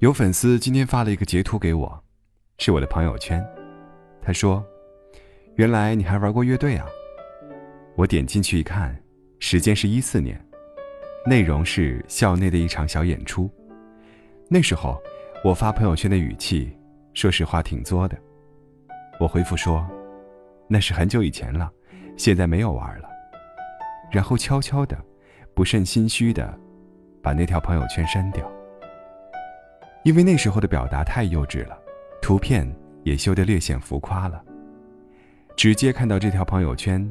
[0.00, 2.04] 有粉丝今天发了一个截图给我，
[2.58, 3.44] 是我的朋友圈。
[4.22, 4.64] 他说
[5.58, 6.86] ：“原来你还玩过乐队啊！”
[7.98, 8.96] 我点进去一看，
[9.40, 10.40] 时间是一四年，
[11.26, 13.50] 内容是校内的一场小演出。
[14.48, 14.96] 那时候
[15.42, 16.72] 我发朋友圈的语气，
[17.12, 18.16] 说实话挺作的。
[19.18, 19.84] 我回复说
[20.70, 21.68] ：“那是很久以前了，
[22.16, 23.08] 现在没有玩了。”
[24.12, 24.96] 然后悄悄的、
[25.54, 26.56] 不甚心虚的，
[27.20, 28.48] 把那条朋友圈删掉。
[30.08, 31.78] 因为那时候的表达太幼稚了，
[32.22, 32.66] 图片
[33.02, 34.42] 也修得略显浮夸了。
[35.54, 37.06] 直接看到这条朋友圈，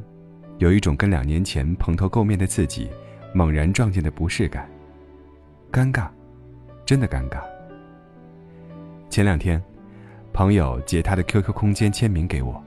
[0.58, 2.90] 有一种跟两年前蓬头垢面的自己
[3.32, 4.68] 猛然撞见的不适感，
[5.70, 6.08] 尴尬，
[6.84, 7.40] 真的尴尬。
[9.08, 9.62] 前两天，
[10.32, 12.60] 朋友截他的 QQ 空间签名给我，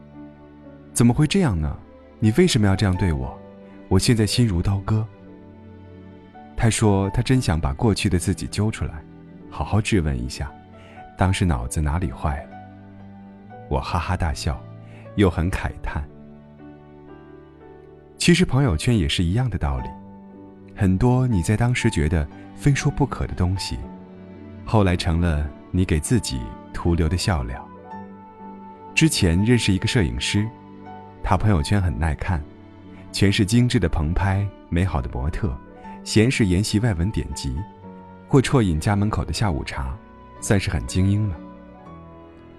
[0.94, 1.78] 怎么会这样呢？
[2.22, 3.38] 你为什么要这样对我？
[3.90, 5.06] 我现在心如刀割。
[6.56, 9.04] 他说他真想把过去的自己揪出来。
[9.52, 10.52] 好好质问一下，
[11.18, 12.52] 当时脑子哪里坏了？
[13.70, 14.60] 我哈哈大笑，
[15.18, 16.04] 又很慨叹。
[18.18, 19.90] 其实朋友圈也是一样的道理，
[20.76, 23.78] 很多你在当时觉得非说不可的东西，
[24.66, 26.40] 后来成了你给自己
[26.74, 27.68] 徒留的笑料。
[28.96, 30.48] 之前认识一个摄影师，
[31.24, 32.42] 他朋友圈很耐看，
[33.12, 35.56] 全是精致的棚拍、美好的模特，
[36.04, 37.56] 闲时研习外文典籍。
[38.32, 39.94] 或啜饮家门口的下午茶，
[40.40, 41.36] 算是很精英了。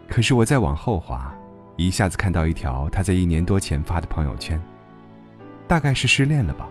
[0.07, 1.35] 可是我再往后滑，
[1.77, 4.61] 一下子看到一条他在一年多前发的朋友圈，
[5.67, 6.69] 大概是失恋了吧，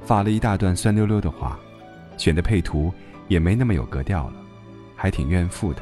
[0.00, 1.56] 发了一大段酸溜溜的话，
[2.16, 2.92] 选的配图
[3.28, 4.34] 也没那么有格调了，
[4.96, 5.80] 还挺怨妇的，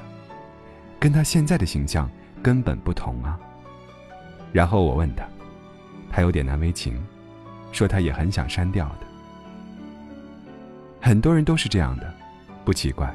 [1.00, 2.10] 跟他现在的形象
[2.42, 3.40] 根本不同啊。
[4.52, 5.26] 然后我问他，
[6.10, 7.02] 他有点难为情，
[7.72, 9.06] 说他也很想删掉的。
[11.00, 12.14] 很多人都是这样的。
[12.64, 13.14] 不奇怪，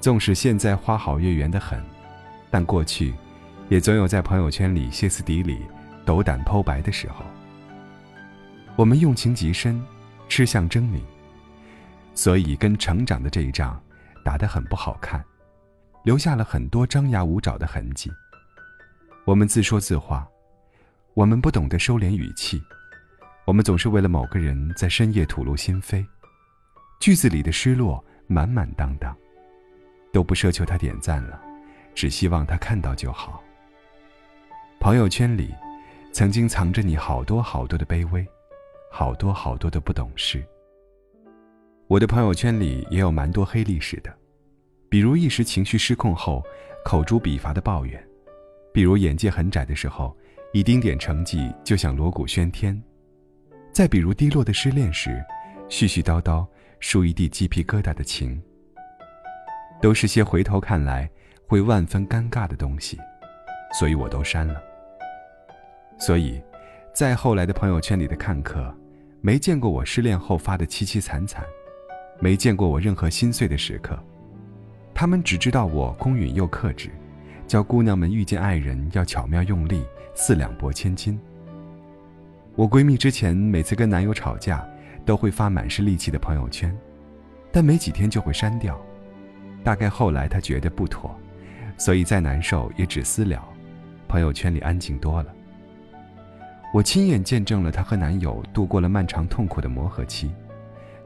[0.00, 1.82] 纵使现在花好月圆的很，
[2.50, 3.14] 但过去，
[3.70, 5.62] 也总有在朋友圈里歇斯底里、
[6.04, 7.24] 斗胆剖白的时候。
[8.76, 9.82] 我们用情极深，
[10.28, 11.00] 吃相狰狞，
[12.14, 13.80] 所以跟成长的这一仗
[14.24, 15.24] 打得很不好看，
[16.04, 18.10] 留下了很多张牙舞爪的痕迹。
[19.24, 20.26] 我们自说自话，
[21.14, 22.62] 我们不懂得收敛语气，
[23.46, 26.04] 我们总是为了某个人在深夜吐露心扉，
[27.00, 28.04] 句子里的失落。
[28.32, 29.12] 满满当当，
[30.12, 31.42] 都不奢求他点赞了，
[31.96, 33.42] 只希望他看到就好。
[34.78, 35.52] 朋友圈里，
[36.12, 38.24] 曾经藏着你好多好多的卑微，
[38.88, 40.44] 好多好多的不懂事。
[41.88, 44.16] 我的朋友圈里也有蛮多黑历史的，
[44.88, 46.40] 比如一时情绪失控后
[46.84, 48.00] 口诛笔伐的抱怨，
[48.72, 50.16] 比如眼界很窄的时候，
[50.52, 52.80] 一丁点成绩就想锣鼓喧天，
[53.72, 55.20] 再比如低落的失恋时，
[55.68, 56.46] 絮絮叨叨。
[56.80, 58.42] 竖一地鸡皮疙瘩的情，
[59.82, 61.08] 都是些回头看来
[61.46, 62.98] 会万分尴尬的东西，
[63.78, 64.60] 所以我都删了。
[65.98, 66.42] 所以，
[66.94, 68.74] 再后来的朋友圈里的看客，
[69.20, 71.44] 没见过我失恋后发的凄凄惨惨，
[72.18, 73.98] 没见过我任何心碎的时刻，
[74.94, 76.90] 他们只知道我公允又克制，
[77.46, 81.20] 教姑娘们遇见爱人要巧妙用力，四两拨千斤。
[82.56, 84.66] 我闺蜜之前每次跟男友吵架。
[85.10, 86.72] 都会发满是戾气的朋友圈，
[87.50, 88.80] 但没几天就会删掉。
[89.64, 91.12] 大概后来她觉得不妥，
[91.76, 93.42] 所以再难受也只私聊，
[94.06, 95.34] 朋友圈里安静多了。
[96.72, 100.30] 我亲眼见证了她和男友度过了漫长痛苦的磨合期，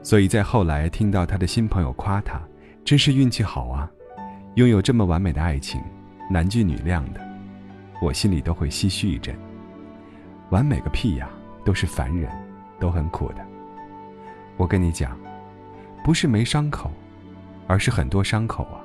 [0.03, 2.39] 所以在后来听到她的新朋友夸她，
[2.83, 3.89] 真是运气好啊，
[4.53, 5.81] 拥有这么完美的爱情，
[6.29, 7.19] 男俊女靓的，
[7.99, 9.35] 我心里都会唏嘘一阵。
[10.51, 11.27] 完美个屁呀，
[11.65, 12.31] 都是凡人，
[12.79, 13.43] 都很苦的。
[14.57, 15.17] 我跟你讲，
[16.03, 16.89] 不是没伤口，
[17.67, 18.79] 而是很多伤口啊，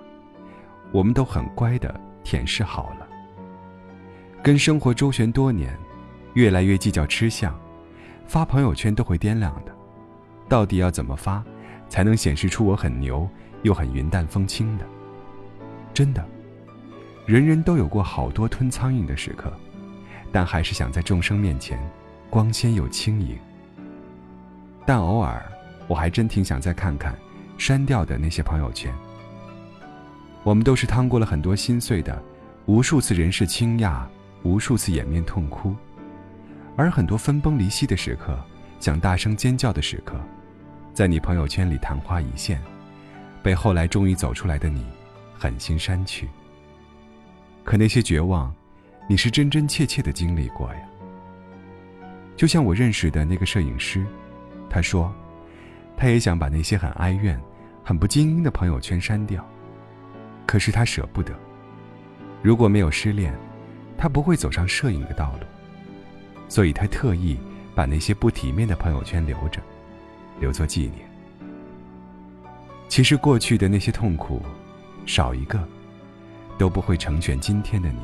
[0.90, 3.06] 我们都很乖的舔舐好了。
[4.42, 5.76] 跟生活周旋多年，
[6.34, 7.56] 越来越计较吃相，
[8.26, 9.72] 发朋友圈都会掂量的，
[10.48, 11.44] 到底要怎么发，
[11.88, 13.28] 才能显示出我很牛
[13.62, 14.84] 又很云淡风轻的？
[15.94, 16.26] 真的，
[17.26, 19.52] 人人都有过好多吞苍蝇的时刻，
[20.32, 21.78] 但还是想在众生面前
[22.28, 23.38] 光鲜又轻盈。
[24.84, 25.40] 但偶尔。
[25.90, 27.18] 我还真挺想再看看
[27.58, 28.94] 删掉的那些朋友圈。
[30.44, 32.22] 我们都是趟过了很多心碎的，
[32.66, 34.06] 无数次人事倾轧，
[34.44, 35.74] 无数次掩面痛哭，
[36.76, 38.38] 而很多分崩离析的时刻，
[38.78, 40.14] 想大声尖叫的时刻，
[40.94, 42.62] 在你朋友圈里昙花一现，
[43.42, 44.86] 被后来终于走出来的你
[45.36, 46.28] 狠心删去。
[47.64, 48.54] 可那些绝望，
[49.08, 50.80] 你是真真切切的经历过呀。
[52.36, 54.06] 就像我认识的那个摄影师，
[54.70, 55.12] 他说，
[56.00, 57.38] 他也想把那些很哀怨、
[57.84, 59.46] 很不精英的朋友圈删掉。
[60.46, 61.34] 可是他舍不得。
[62.42, 63.34] 如果没有失恋，
[63.98, 65.46] 他不会走上摄影的道路。
[66.48, 67.38] 所以他特意
[67.74, 69.60] 把那些不体面的朋友圈留着，
[70.40, 71.06] 留作纪念。
[72.88, 74.40] 其实过去的那些痛苦，
[75.04, 75.62] 少一个，
[76.56, 78.00] 都不会成全今天的你。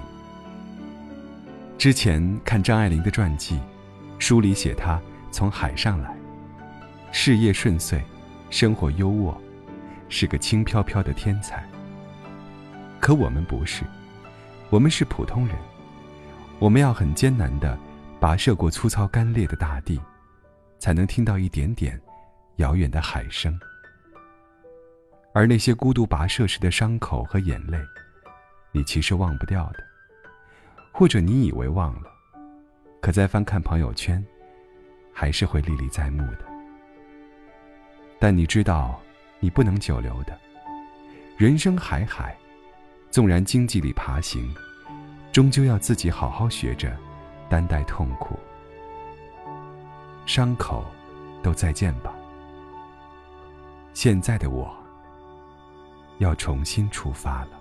[1.79, 3.59] 之前看张爱玲的传记，
[4.19, 5.01] 书里写她
[5.31, 6.16] 从海上来，
[7.19, 7.99] 事业顺遂，
[8.51, 9.35] 生活优渥，
[10.11, 11.67] 是个轻飘飘的天才。
[13.01, 13.85] 可我们不是，
[14.69, 15.57] 我们是普通人，
[16.59, 17.77] 我们要很艰难的
[18.21, 19.99] 跋涉过粗糙干裂的大地，
[20.79, 21.99] 才能听到一点点
[22.57, 23.59] 遥远的海声。
[25.33, 27.79] 而那些孤独跋涉时的伤口和眼泪，
[28.73, 29.79] 你其实忘不掉的，
[30.93, 32.11] 或者你以为忘了，
[33.01, 34.23] 可再翻看朋友圈，
[35.15, 36.56] 还是会历历在目的。
[38.27, 39.01] 但你知道，
[39.39, 40.37] 你不能久留的，
[41.37, 42.37] 人生海海。
[43.09, 44.53] 纵然荆棘里爬行，
[45.31, 46.93] 终究要自己好好学着
[47.49, 48.37] 担待痛苦。
[50.27, 50.85] 伤口，
[51.41, 52.13] 都再见吧。
[53.95, 54.77] 现在的我，
[56.19, 57.56] 要重新出发了。